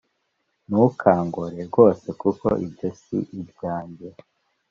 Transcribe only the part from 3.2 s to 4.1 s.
ibyange